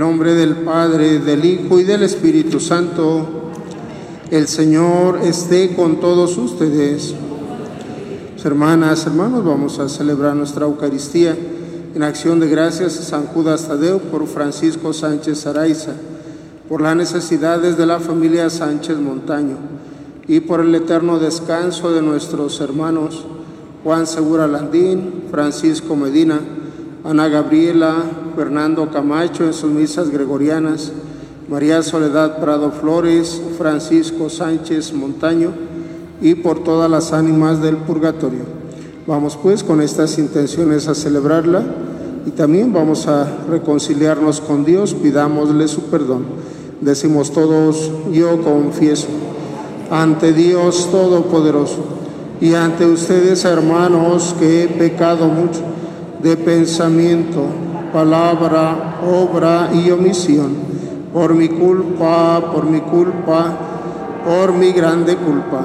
[0.00, 3.50] Nombre del Padre, del Hijo y del Espíritu Santo,
[4.30, 7.14] el Señor esté con todos ustedes.
[8.42, 11.36] Hermanas, hermanos, vamos a celebrar nuestra Eucaristía
[11.94, 15.92] en acción de gracias a San Judas Tadeo por Francisco Sánchez Araiza,
[16.66, 19.58] por las necesidades de la familia Sánchez Montaño
[20.26, 23.26] y por el eterno descanso de nuestros hermanos
[23.84, 26.40] Juan Segura Landín, Francisco Medina,
[27.04, 27.96] Ana Gabriela,
[28.34, 30.92] Fernando Camacho en sus misas gregorianas,
[31.48, 35.50] María Soledad Prado Flores, Francisco Sánchez Montaño
[36.20, 38.44] y por todas las ánimas del purgatorio.
[39.06, 41.62] Vamos pues con estas intenciones a celebrarla
[42.26, 46.24] y también vamos a reconciliarnos con Dios, pidámosle su perdón.
[46.80, 49.08] Decimos todos, yo confieso
[49.90, 51.84] ante Dios Todopoderoso
[52.40, 55.60] y ante ustedes hermanos que he pecado mucho
[56.22, 57.42] de pensamiento,
[57.92, 60.50] palabra, obra y omisión,
[61.12, 63.56] por mi culpa, por mi culpa,
[64.24, 65.62] por mi grande culpa.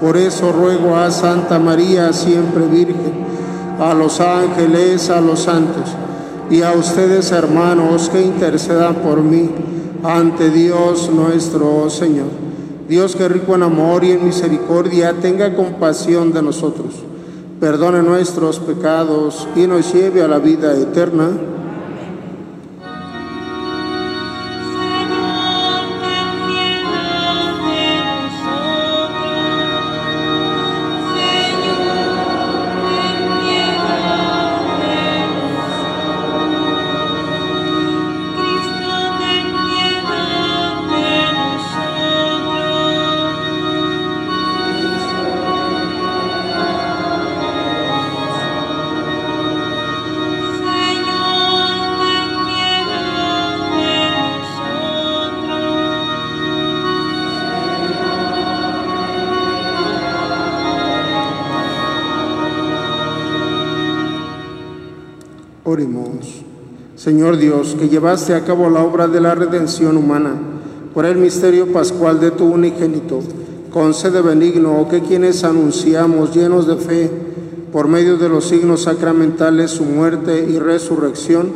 [0.00, 3.12] Por eso ruego a Santa María, siempre Virgen,
[3.80, 5.90] a los ángeles, a los santos
[6.50, 9.50] y a ustedes hermanos que intercedan por mí
[10.02, 12.28] ante Dios nuestro Señor.
[12.88, 17.04] Dios que rico en amor y en misericordia, tenga compasión de nosotros
[17.64, 21.30] perdone nuestros pecados y nos lleve a la vida eterna.
[67.04, 70.36] Señor Dios, que llevaste a cabo la obra de la redención humana
[70.94, 73.20] por el misterio pascual de tu unigénito,
[73.70, 77.10] concede benigno que quienes anunciamos llenos de fe
[77.70, 81.52] por medio de los signos sacramentales su muerte y resurrección,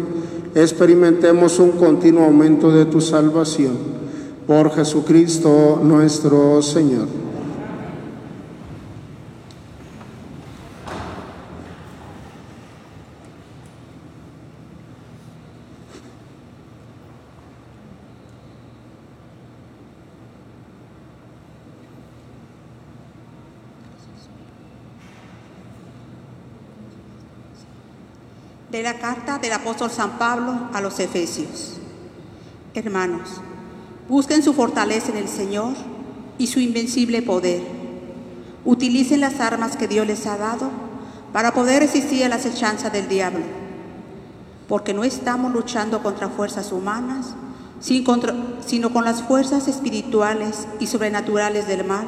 [0.55, 3.73] experimentemos un continuo aumento de tu salvación.
[4.47, 7.27] Por Jesucristo nuestro Señor.
[28.78, 31.78] De la carta del apóstol San Pablo a los Efesios.
[32.75, 33.40] Hermanos,
[34.08, 35.75] busquen su fortaleza en el Señor
[36.38, 37.60] y su invencible poder.
[38.64, 40.70] Utilicen las armas que Dios les ha dado
[41.32, 43.44] para poder resistir a la acechanza del diablo,
[44.69, 47.34] porque no estamos luchando contra fuerzas humanas,
[47.80, 52.06] sino con las fuerzas espirituales y sobrenaturales del mal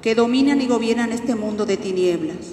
[0.00, 2.46] que dominan y gobiernan este mundo de tinieblas.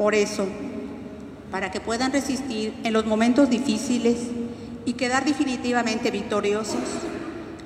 [0.00, 0.46] Por eso,
[1.50, 4.16] para que puedan resistir en los momentos difíciles
[4.86, 6.80] y quedar definitivamente victoriosos,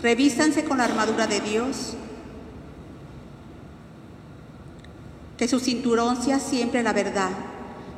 [0.03, 1.95] revístanse con la armadura de Dios,
[5.37, 7.31] que su cinturón sea siempre la verdad,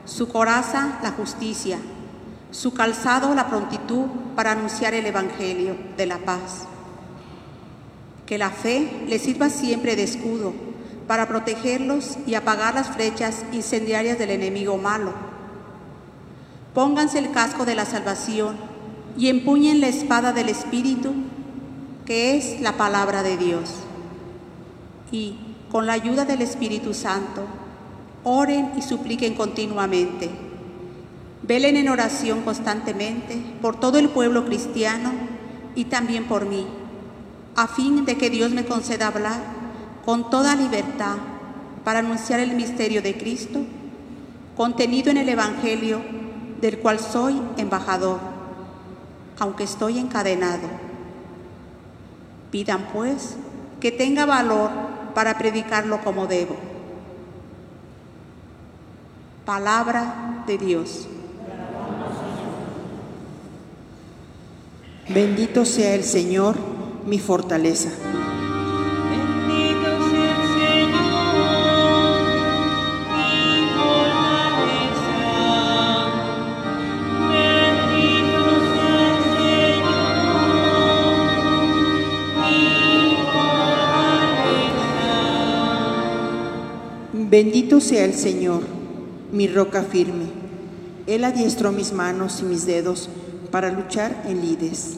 [0.04, 1.78] su coraza la justicia,
[2.50, 4.04] su calzado la prontitud
[4.34, 6.66] para anunciar el Evangelio de la paz.
[8.26, 10.75] Que la fe les sirva siempre de escudo
[11.06, 15.12] para protegerlos y apagar las flechas incendiarias del enemigo malo.
[16.74, 18.56] Pónganse el casco de la salvación
[19.16, 21.14] y empuñen la espada del Espíritu,
[22.04, 23.70] que es la palabra de Dios.
[25.10, 25.36] Y
[25.70, 27.44] con la ayuda del Espíritu Santo,
[28.24, 30.28] oren y supliquen continuamente.
[31.42, 35.12] Velen en oración constantemente por todo el pueblo cristiano
[35.76, 36.66] y también por mí,
[37.54, 39.55] a fin de que Dios me conceda hablar
[40.06, 41.16] con toda libertad
[41.84, 43.60] para anunciar el misterio de Cristo
[44.56, 46.00] contenido en el Evangelio
[46.60, 48.20] del cual soy embajador,
[49.38, 50.68] aunque estoy encadenado.
[52.52, 53.36] Pidan pues
[53.80, 54.70] que tenga valor
[55.12, 56.54] para predicarlo como debo.
[59.44, 61.08] Palabra de Dios.
[65.08, 66.56] Bendito sea el Señor,
[67.06, 67.90] mi fortaleza.
[87.36, 88.62] Bendito sea el Señor,
[89.30, 90.24] mi roca firme.
[91.06, 93.10] Él adiestró mis manos y mis dedos
[93.50, 94.96] para luchar en lides.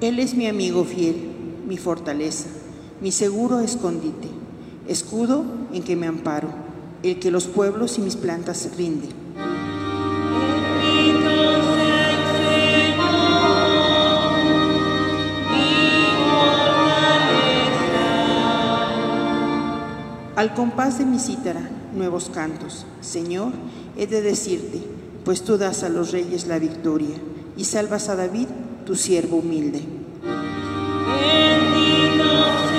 [0.00, 1.14] Él es mi amigo fiel,
[1.68, 2.48] mi fortaleza,
[3.00, 4.26] mi seguro escondite,
[4.88, 6.48] escudo en que me amparo,
[7.04, 9.23] el que los pueblos y mis plantas rinden.
[20.36, 23.52] Al compás de mi cítara, nuevos cantos, Señor,
[23.96, 24.82] he de decirte,
[25.24, 27.16] pues tú das a los reyes la victoria
[27.56, 28.48] y salvas a David,
[28.84, 29.82] tu siervo humilde.
[31.20, 32.73] Bendito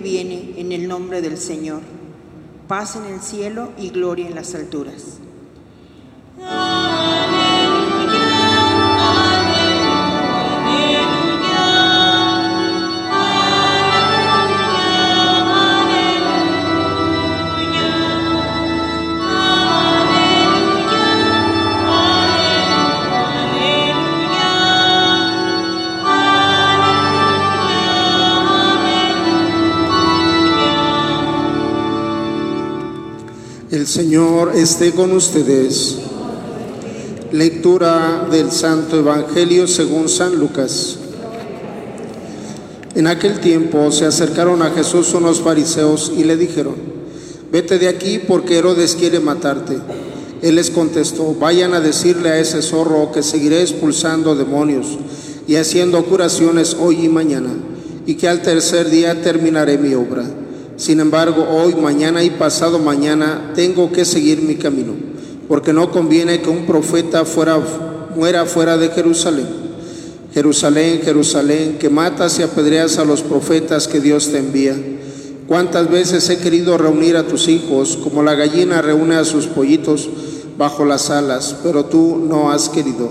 [0.00, 1.82] viene en el nombre del Señor.
[2.66, 5.18] Paz en el cielo y gloria en las alturas.
[33.98, 35.96] Señor esté con ustedes.
[37.32, 40.98] Lectura del Santo Evangelio según San Lucas.
[42.94, 46.76] En aquel tiempo se acercaron a Jesús unos fariseos y le dijeron,
[47.50, 49.76] vete de aquí porque Herodes quiere matarte.
[50.42, 54.96] Él les contestó, vayan a decirle a ese zorro que seguiré expulsando demonios
[55.48, 57.50] y haciendo curaciones hoy y mañana,
[58.06, 60.22] y que al tercer día terminaré mi obra.
[60.78, 64.92] Sin embargo, hoy, mañana y pasado mañana tengo que seguir mi camino,
[65.48, 67.24] porque no conviene que un profeta
[68.14, 69.48] muera fuera de Jerusalén.
[70.32, 74.76] Jerusalén, Jerusalén, que matas y apedreas a los profetas que Dios te envía.
[75.48, 80.08] Cuántas veces he querido reunir a tus hijos, como la gallina reúne a sus pollitos
[80.56, 83.10] bajo las alas, pero tú no has querido.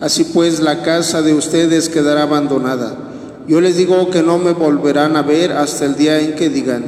[0.00, 3.05] Así pues, la casa de ustedes quedará abandonada.
[3.46, 6.84] Yo les digo que no me volverán a ver hasta el día en que digan,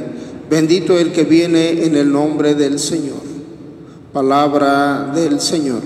[0.49, 3.21] bendito el que viene en el nombre del Señor.
[4.11, 5.81] Palabra del Señor.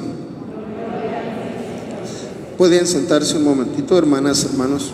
[2.57, 4.91] Pueden sentarse un momentito, hermanas, hermanos.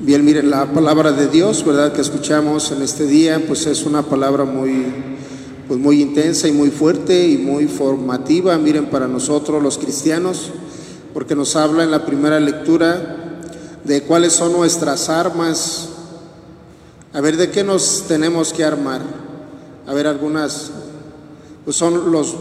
[0.00, 1.92] Bien, miren, la palabra de Dios, ¿verdad?
[1.92, 4.86] Que escuchamos en este día, pues es una palabra muy,
[5.68, 10.50] pues muy intensa y muy fuerte y muy formativa, miren, para nosotros los cristianos,
[11.12, 13.25] porque nos habla en la primera lectura
[13.86, 15.88] de cuáles son nuestras armas.
[17.12, 19.00] A ver, ¿de qué nos tenemos que armar?
[19.86, 20.70] A ver, algunas,
[21.64, 22.34] pues son los,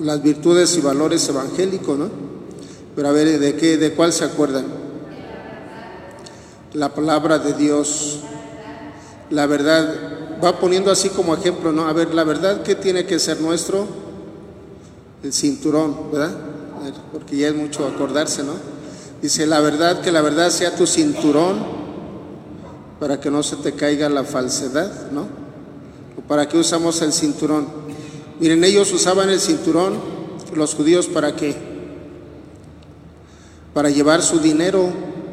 [0.00, 2.08] las virtudes y valores evangélicos, ¿no?
[2.96, 4.64] Pero a ver, ¿de qué, de cuál se acuerdan?
[6.72, 8.20] La palabra de Dios,
[9.28, 9.94] la verdad,
[10.42, 11.86] va poniendo así como ejemplo, ¿no?
[11.86, 13.86] A ver, la verdad, ¿qué tiene que ser nuestro?
[15.22, 16.32] El cinturón, ¿verdad?
[17.12, 18.69] Porque ya es mucho acordarse, ¿no?
[19.22, 21.58] Dice, la verdad, que la verdad sea tu cinturón
[22.98, 25.26] para que no se te caiga la falsedad, ¿no?
[26.16, 27.66] ¿O para qué usamos el cinturón?
[28.38, 29.94] Miren, ellos usaban el cinturón,
[30.54, 31.54] los judíos, ¿para qué?
[33.74, 34.88] Para llevar su dinero,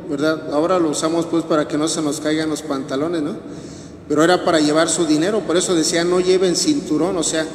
[0.09, 0.53] ¿verdad?
[0.53, 3.35] Ahora lo usamos pues para que no se nos caigan los pantalones, ¿no?
[4.07, 7.45] Pero era para llevar su dinero, por eso decía, no lleven cinturón, o sea,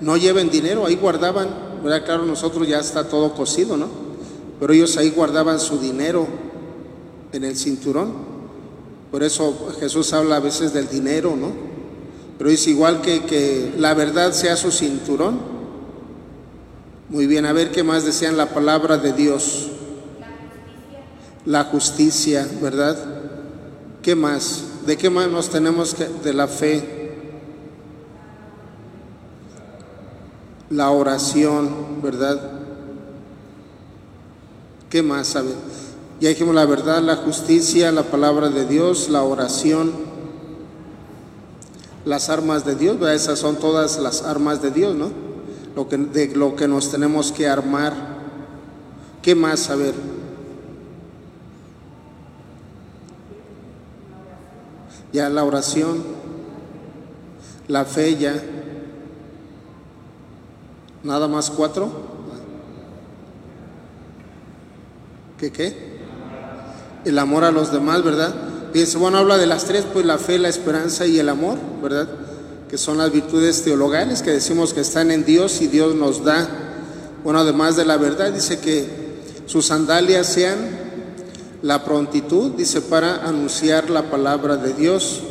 [0.00, 1.48] no lleven dinero, ahí guardaban,
[1.82, 2.04] ¿verdad?
[2.04, 3.99] Claro, nosotros ya está todo cosido, ¿no?
[4.60, 6.28] Pero ellos ahí guardaban su dinero
[7.32, 8.12] en el cinturón.
[9.10, 11.50] Por eso Jesús habla a veces del dinero, ¿no?
[12.36, 15.40] Pero es igual que, que la verdad sea su cinturón.
[17.08, 19.70] Muy bien, a ver qué más decían la palabra de Dios.
[21.46, 22.98] La justicia, ¿verdad?
[24.02, 24.64] ¿Qué más?
[24.86, 27.16] ¿De qué más nos tenemos que, de la fe?
[30.68, 32.59] La oración, ¿verdad?
[34.90, 35.54] ¿Qué más saben?
[36.20, 39.92] Ya dijimos la verdad, la justicia, la palabra de Dios, la oración,
[42.04, 43.14] las armas de Dios, ¿verdad?
[43.14, 45.10] esas son todas las armas de Dios, ¿no?
[45.76, 47.94] Lo que, de lo que nos tenemos que armar.
[49.22, 49.70] ¿Qué más?
[49.70, 49.94] A ver.
[55.12, 56.02] Ya la oración,
[57.68, 58.42] la fe ya.
[61.04, 62.09] Nada más cuatro.
[65.40, 65.74] ¿Qué qué?
[67.06, 68.34] El amor a los demás, ¿verdad?
[68.74, 72.10] Piensa, bueno, habla de las tres, pues la fe, la esperanza y el amor, ¿verdad?
[72.68, 76.46] Que son las virtudes teologales que decimos que están en Dios y Dios nos da.
[77.24, 78.86] Bueno, además de la verdad, dice que
[79.46, 80.58] sus sandalias sean
[81.62, 85.22] la prontitud, dice, para anunciar la palabra de Dios.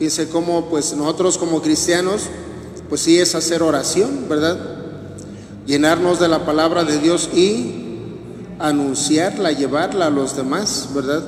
[0.00, 2.22] Dice cómo, pues nosotros como cristianos,
[2.88, 4.58] pues sí es hacer oración, ¿verdad?
[5.64, 7.84] Llenarnos de la palabra de Dios y
[8.58, 11.22] anunciarla, llevarla a los demás, ¿verdad?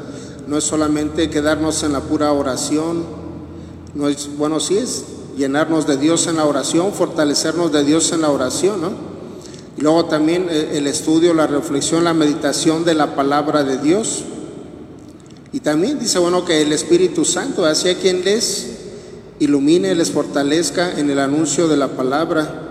[0.51, 3.05] no es solamente quedarnos en la pura oración,
[3.95, 5.05] no es, bueno, sí es
[5.37, 8.91] llenarnos de Dios en la oración, fortalecernos de Dios en la oración, ¿no?
[9.79, 14.25] Y luego también eh, el estudio, la reflexión, la meditación de la palabra de Dios.
[15.53, 18.71] Y también dice, bueno, que el Espíritu Santo hacia quien les
[19.39, 22.67] ilumine, les fortalezca en el anuncio de la palabra.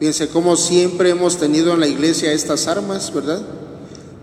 [0.00, 3.42] Fíjense cómo siempre hemos tenido en la iglesia estas armas, ¿verdad?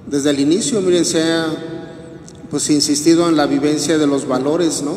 [0.07, 1.47] Desde el inicio, miren, sea
[2.49, 4.95] pues insistido en la vivencia de los valores, ¿no?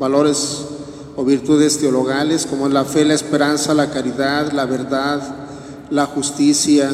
[0.00, 0.64] Valores
[1.14, 5.22] o virtudes teologales como la fe, la esperanza, la caridad, la verdad,
[5.90, 6.90] la justicia,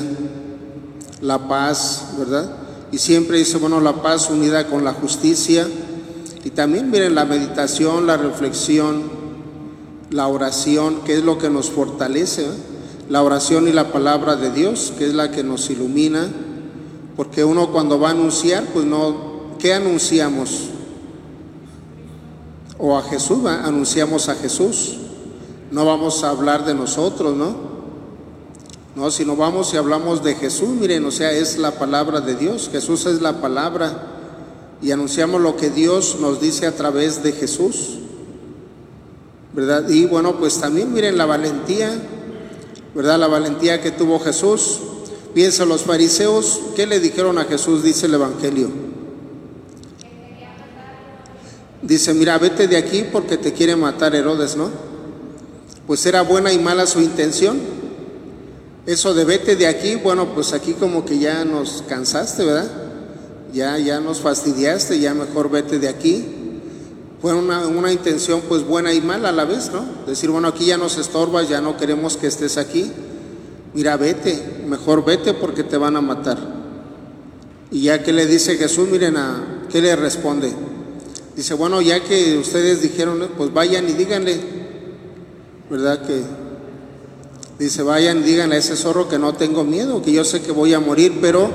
[1.22, 2.50] la paz, ¿verdad?
[2.92, 5.66] Y siempre dice, bueno, la paz unida con la justicia.
[6.44, 9.04] Y también miren la meditación, la reflexión,
[10.10, 12.74] la oración, que es lo que nos fortalece, ¿eh?
[13.08, 16.28] la oración y la palabra de Dios, que es la que nos ilumina,
[17.16, 20.68] porque uno cuando va a anunciar, pues no ¿qué anunciamos?
[22.76, 24.96] O a Jesús, anunciamos a Jesús.
[25.70, 27.56] No vamos a hablar de nosotros, ¿no?
[28.94, 32.36] No, si no vamos y hablamos de Jesús, miren, o sea, es la palabra de
[32.36, 32.68] Dios.
[32.70, 34.06] Jesús es la palabra
[34.82, 37.98] y anunciamos lo que Dios nos dice a través de Jesús.
[39.54, 39.88] ¿Verdad?
[39.88, 41.90] Y bueno, pues también miren la valentía,
[42.94, 43.18] ¿verdad?
[43.18, 44.80] La valentía que tuvo Jesús.
[45.34, 47.82] Piensa los fariseos, ¿qué le dijeron a Jesús?
[47.82, 48.68] Dice el Evangelio.
[51.82, 54.70] Dice, mira, vete de aquí porque te quiere matar Herodes, ¿no?
[55.88, 57.58] Pues era buena y mala su intención.
[58.86, 62.70] Eso de vete de aquí, bueno, pues aquí como que ya nos cansaste, ¿verdad?
[63.52, 66.24] Ya, ya nos fastidiaste, ya mejor vete de aquí.
[67.20, 69.84] Fue una, una intención pues buena y mala a la vez, ¿no?
[70.06, 72.92] Decir, bueno, aquí ya nos estorbas, ya no queremos que estés aquí.
[73.74, 76.38] Mira, vete, mejor vete porque te van a matar.
[77.72, 80.52] Y ya que le dice Jesús, miren a, ¿qué le responde?
[81.34, 84.38] Dice, bueno, ya que ustedes dijeron, pues vayan y díganle,
[85.68, 86.06] ¿verdad?
[86.06, 86.22] Que
[87.58, 90.52] dice, vayan y díganle a ese zorro que no tengo miedo, que yo sé que
[90.52, 91.50] voy a morir, pero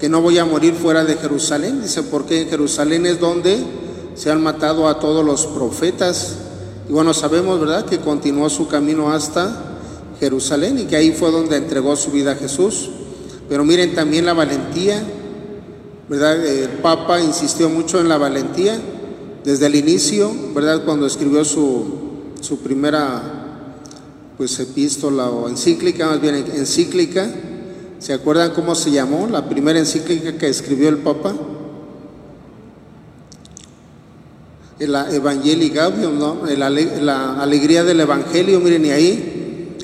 [0.00, 1.82] que no voy a morir fuera de Jerusalén.
[1.82, 3.58] Dice, porque en Jerusalén es donde
[4.14, 6.36] se han matado a todos los profetas.
[6.88, 9.67] Y bueno, sabemos, ¿verdad?, que continuó su camino hasta
[10.20, 12.90] Jerusalén y que ahí fue donde entregó su vida a Jesús.
[13.48, 15.02] Pero miren también la valentía,
[16.08, 16.44] ¿verdad?
[16.44, 18.78] El Papa insistió mucho en la valentía
[19.44, 20.84] desde el inicio, ¿verdad?
[20.84, 21.86] Cuando escribió su,
[22.40, 23.34] su primera
[24.36, 27.28] pues epístola o encíclica, más bien encíclica,
[27.98, 31.34] ¿se acuerdan cómo se llamó la primera encíclica que escribió el Papa?
[34.78, 36.42] La Evangelii Gaudium, ¿no?
[36.56, 39.37] La, la alegría del Evangelio, miren, y ahí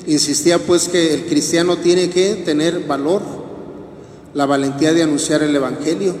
[0.07, 3.21] insistía pues que el cristiano tiene que tener valor,
[4.33, 6.15] la valentía de anunciar el Evangelio.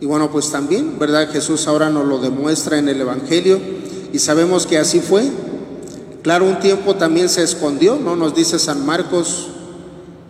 [0.00, 1.30] Y bueno, pues también, ¿verdad?
[1.30, 3.58] Jesús ahora nos lo demuestra en el Evangelio
[4.12, 5.28] y sabemos que así fue.
[6.22, 8.16] Claro, un tiempo también se escondió, ¿no?
[8.16, 9.48] Nos dice San Marcos,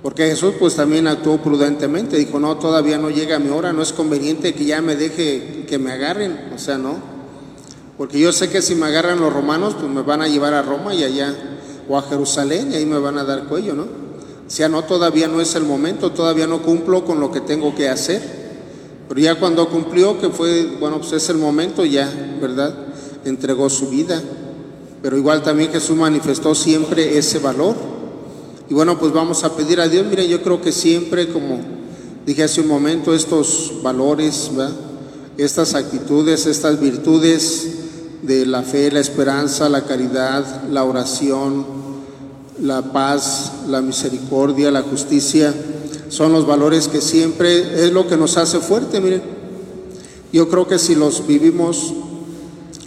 [0.03, 3.93] porque Jesús pues también actuó prudentemente, dijo, no, todavía no llega mi hora, no es
[3.93, 6.97] conveniente que ya me deje que me agarren, o sea, no.
[7.97, 10.63] Porque yo sé que si me agarran los romanos, pues me van a llevar a
[10.63, 11.35] Roma y allá,
[11.89, 13.83] o a Jerusalén, y ahí me van a dar cuello, ¿no?
[13.83, 17.75] O sea, no, todavía no es el momento, todavía no cumplo con lo que tengo
[17.75, 18.23] que hacer.
[19.09, 22.75] Pero ya cuando cumplió, que fue, bueno, pues es el momento, ya, ¿verdad?
[23.25, 24.23] Entregó su vida.
[25.03, 27.75] Pero igual también Jesús manifestó siempre ese valor.
[28.71, 31.61] Y bueno, pues vamos a pedir a Dios, mire, yo creo que siempre, como
[32.27, 34.75] dije hace un momento, estos valores, ¿verdad?
[35.39, 37.69] estas actitudes, estas virtudes
[38.23, 41.65] de la fe, la esperanza, la caridad, la oración,
[42.61, 45.55] la paz, la misericordia, la justicia,
[46.09, 49.23] son los valores que siempre es lo que nos hace fuerte, miren.
[50.33, 51.95] Yo creo que si los vivimos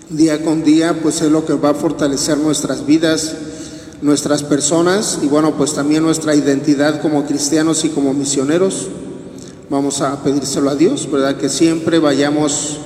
[0.09, 3.33] día con día, pues es lo que va a fortalecer nuestras vidas,
[4.01, 8.87] nuestras personas y bueno, pues también nuestra identidad como cristianos y como misioneros.
[9.69, 11.37] Vamos a pedírselo a Dios, ¿verdad?
[11.37, 12.77] Que siempre vayamos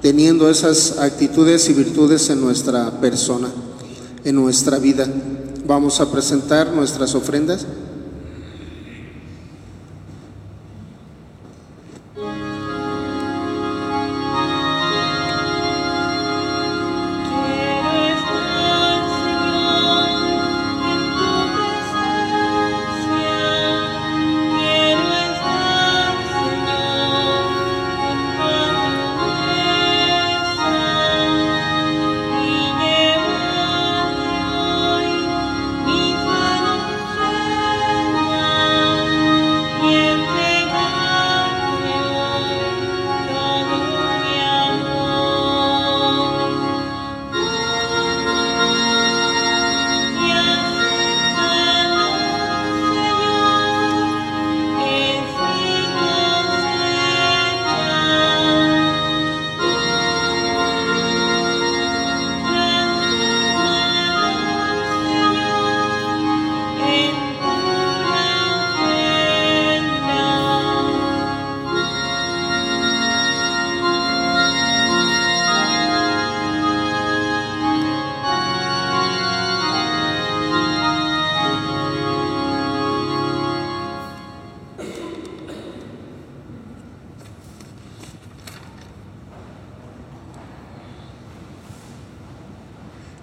[0.00, 3.48] teniendo esas actitudes y virtudes en nuestra persona,
[4.24, 5.06] en nuestra vida.
[5.70, 7.64] Vamos a presentar nuestras ofrendas.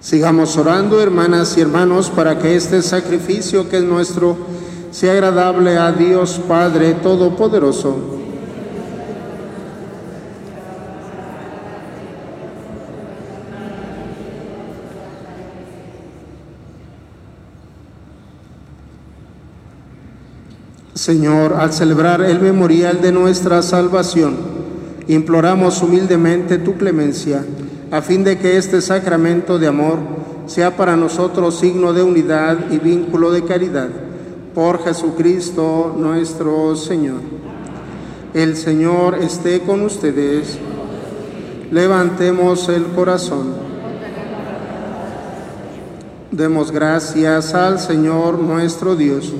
[0.08, 4.38] Sigamos orando, hermanas y hermanos, para que este sacrificio que es nuestro
[4.90, 7.94] sea agradable a Dios Padre Todopoderoso.
[20.94, 24.36] Señor, al celebrar el memorial de nuestra salvación,
[25.06, 27.44] imploramos humildemente tu clemencia
[27.90, 29.98] a fin de que este sacramento de amor
[30.46, 33.88] sea para nosotros signo de unidad y vínculo de caridad.
[34.54, 37.20] Por Jesucristo nuestro Señor.
[38.34, 40.58] El Señor esté con ustedes.
[41.70, 43.54] Levantemos el corazón.
[46.30, 49.32] Demos gracias al Señor nuestro Dios.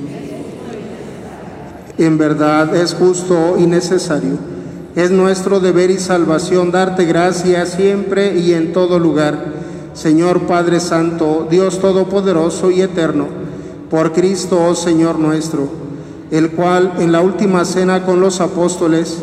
[1.98, 4.58] En verdad es justo y necesario
[4.96, 9.53] es nuestro deber y salvación darte gracias siempre y en todo lugar,
[9.94, 13.27] Señor Padre Santo, Dios Todopoderoso y Eterno,
[13.90, 15.68] por Cristo, oh Señor nuestro,
[16.31, 19.18] el cual en la última cena con los apóstoles,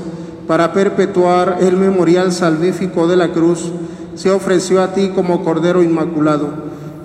[0.48, 3.72] para perpetuar el memorial salvífico de la cruz,
[4.16, 6.50] se ofreció a ti como Cordero Inmaculado,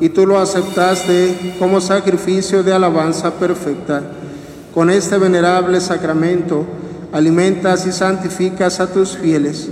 [0.00, 4.02] y tú lo aceptaste como sacrificio de alabanza perfecta.
[4.74, 6.64] Con este venerable sacramento,
[7.12, 9.68] alimentas y santificas a tus fieles,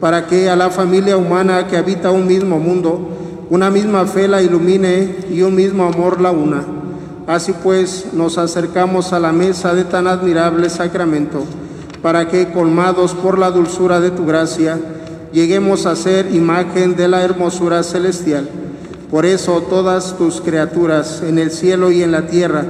[0.00, 3.08] para que a la familia humana que habita un mismo mundo,
[3.50, 6.64] una misma fe la ilumine y un mismo amor la una.
[7.26, 11.44] Así pues, nos acercamos a la mesa de tan admirable sacramento,
[12.02, 14.78] para que, colmados por la dulzura de tu gracia,
[15.32, 18.48] lleguemos a ser imagen de la hermosura celestial.
[19.10, 22.64] Por eso todas tus criaturas en el cielo y en la tierra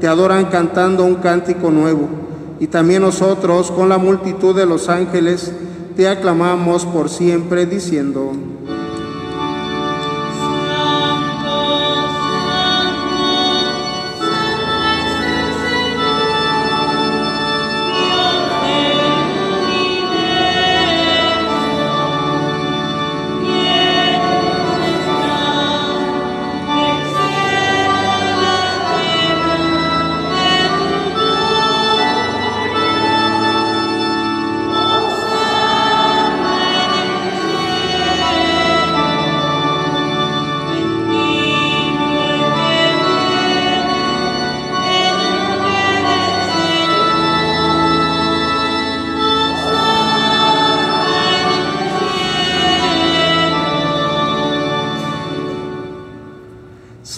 [0.00, 2.29] te adoran cantando un cántico nuevo
[2.60, 5.52] y también nosotros con la multitud de los ángeles
[5.96, 8.32] te aclamamos por siempre diciendo,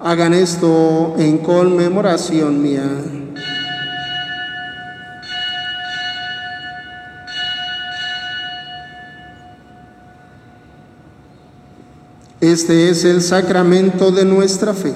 [0.00, 2.88] Hagan esto en conmemoración mía.
[12.40, 14.94] Este es el sacramento de nuestra fe.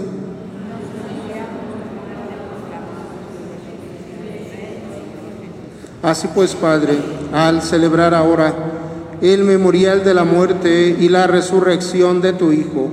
[6.01, 6.97] Así pues, Padre,
[7.33, 8.55] al celebrar ahora
[9.21, 12.93] el memorial de la muerte y la resurrección de tu Hijo,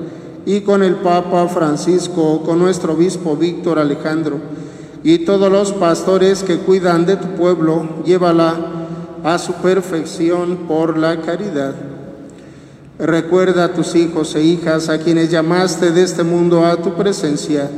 [0.45, 4.39] y con el Papa Francisco, con nuestro obispo Víctor Alejandro
[5.03, 8.55] y todos los pastores que cuidan de tu pueblo, llévala
[9.23, 11.73] a su perfección por la caridad.
[12.99, 17.69] Recuerda a tus hijos e hijas a quienes llamaste de este mundo a tu presencia.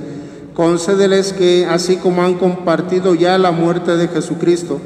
[0.54, 4.80] Concédeles que, así como han compartido ya la muerte de Jesucristo,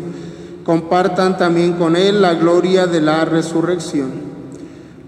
[0.64, 4.27] compartan también con Él la gloria de la resurrección.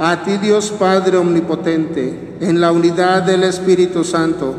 [0.00, 4.54] a ti Dios Padre Omnipotente, en la unidad del Espíritu Santo,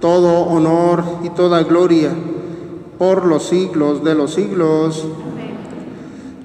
[0.00, 2.10] todo honor y toda gloria
[2.98, 5.06] por los siglos de los siglos.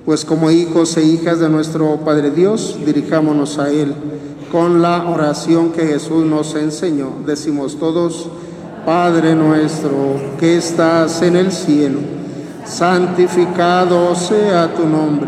[0.05, 3.95] Pues como hijos e hijas de nuestro Padre Dios, dirijámonos a Él
[4.51, 7.13] con la oración que Jesús nos enseñó.
[7.25, 8.29] Decimos todos,
[8.85, 11.97] Padre nuestro que estás en el cielo,
[12.65, 15.27] santificado sea tu nombre,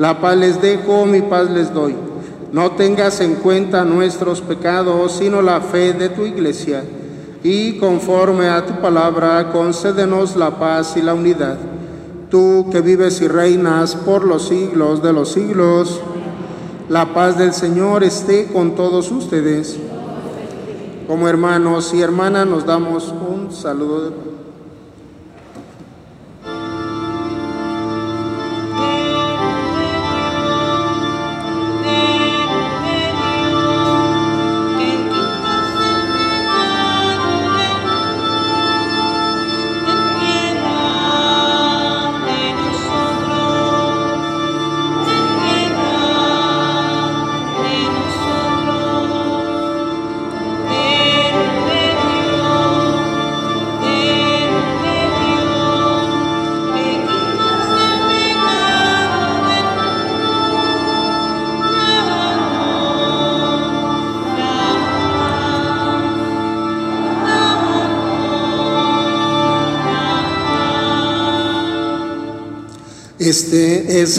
[0.00, 1.94] la paz les dejo, mi paz les doy.
[2.52, 6.82] No tengas en cuenta nuestros pecados, sino la fe de tu iglesia.
[7.44, 11.58] Y conforme a tu palabra, concédenos la paz y la unidad.
[12.30, 16.00] Tú que vives y reinas por los siglos de los siglos.
[16.88, 19.76] La paz del Señor esté con todos ustedes.
[21.06, 24.29] Como hermanos y hermanas nos damos un saludo de Este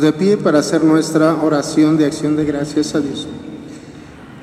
[0.00, 3.26] De pie para hacer nuestra oración de acción de gracias a Dios.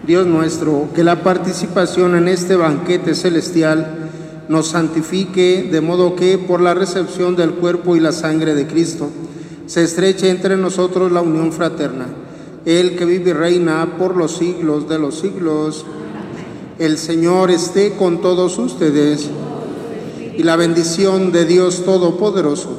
[0.05, 4.09] Dios nuestro, que la participación en este banquete celestial
[4.49, 9.09] nos santifique de modo que por la recepción del cuerpo y la sangre de Cristo
[9.67, 12.07] se estreche entre nosotros la unión fraterna.
[12.65, 15.85] Él que vive y reina por los siglos de los siglos.
[16.79, 19.29] El Señor esté con todos ustedes.
[20.37, 22.69] Y la bendición de Dios Todopoderoso,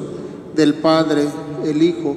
[0.55, 1.25] del Padre,
[1.65, 2.17] el Hijo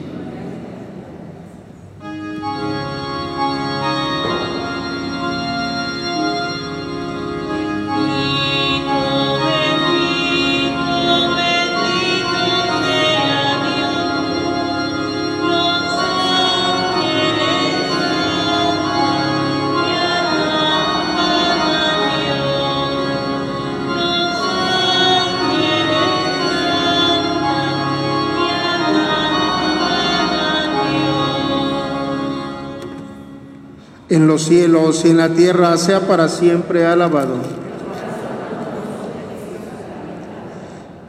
[34.31, 37.35] Los cielos y en la tierra sea para siempre alabado.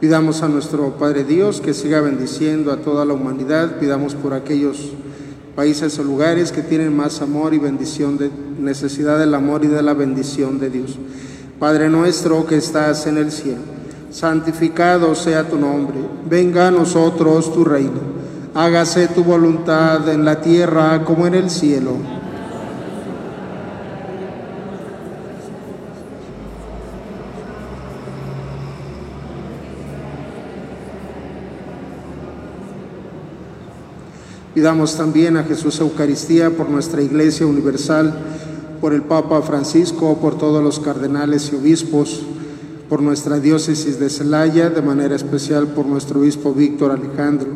[0.01, 3.77] Pidamos a nuestro Padre Dios que siga bendiciendo a toda la humanidad.
[3.79, 4.91] Pidamos por aquellos
[5.55, 9.81] países o lugares que tienen más amor y bendición de necesidad del amor y de
[9.81, 10.97] la bendición de Dios.
[11.57, 13.61] Padre nuestro que estás en el cielo,
[14.11, 15.95] santificado sea tu nombre.
[16.29, 18.01] Venga a nosotros tu reino.
[18.53, 22.22] Hágase tu voluntad en la tierra como en el cielo.
[34.53, 38.13] Pidamos también a Jesús Eucaristía por nuestra Iglesia Universal,
[38.79, 42.21] por el Papa Francisco, por todos los cardenales y obispos,
[42.87, 47.47] por nuestra diócesis de Celaya, de manera especial por nuestro obispo Víctor Alejandro,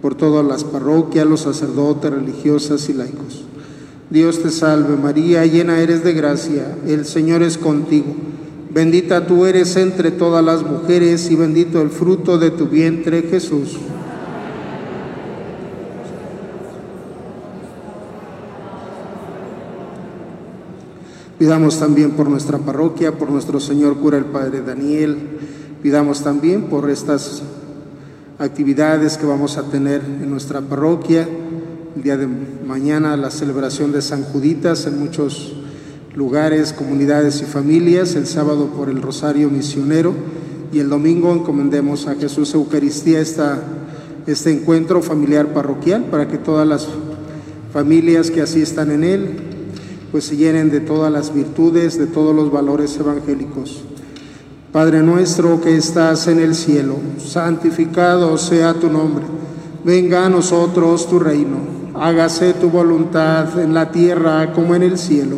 [0.00, 3.44] por todas las parroquias, los sacerdotes, religiosas y laicos.
[4.08, 8.14] Dios te salve María, llena eres de gracia, el Señor es contigo.
[8.72, 13.76] Bendita tú eres entre todas las mujeres y bendito el fruto de tu vientre Jesús.
[21.42, 25.18] Pidamos también por nuestra parroquia, por nuestro Señor cura el Padre Daniel.
[25.82, 27.42] Pidamos también por estas
[28.38, 31.28] actividades que vamos a tener en nuestra parroquia.
[31.96, 35.56] El día de mañana la celebración de San Juditas en muchos
[36.14, 38.14] lugares, comunidades y familias.
[38.14, 40.14] El sábado por el Rosario Misionero.
[40.72, 43.60] Y el domingo encomendemos a Jesús Eucaristía esta,
[44.28, 46.86] este encuentro familiar parroquial para que todas las
[47.72, 49.51] familias que asistan en él
[50.12, 53.82] pues se llenen de todas las virtudes, de todos los valores evangélicos.
[54.70, 59.24] Padre nuestro que estás en el cielo, santificado sea tu nombre.
[59.84, 61.58] Venga a nosotros tu reino.
[61.94, 65.36] Hágase tu voluntad en la tierra como en el cielo.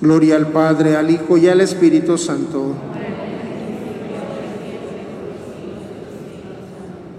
[0.00, 2.72] Gloria al Padre, al Hijo y al Espíritu Santo.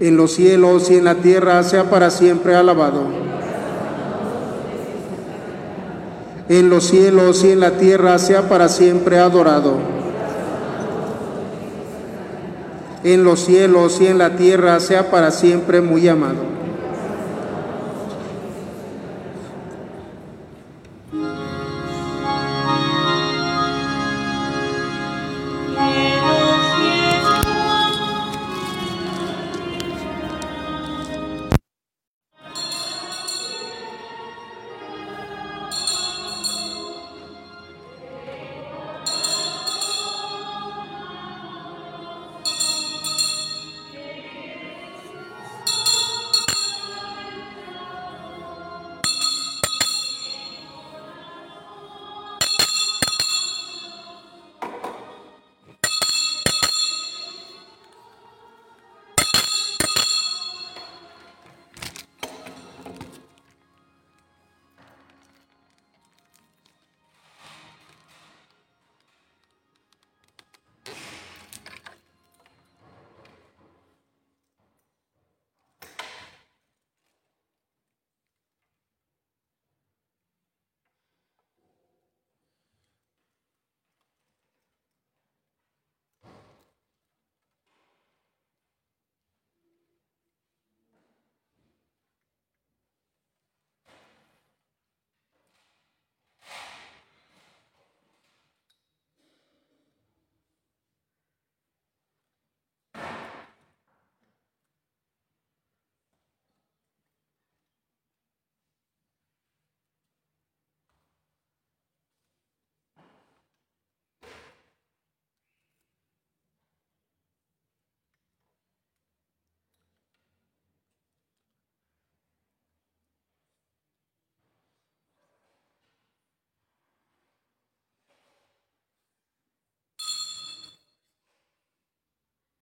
[0.00, 3.04] En los cielos y en la tierra sea para siempre alabado.
[6.48, 9.76] En los cielos y en la tierra sea para siempre adorado.
[13.04, 16.49] En los cielos y en la tierra sea para siempre muy amado.